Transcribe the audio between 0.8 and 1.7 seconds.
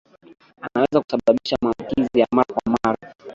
kusababisha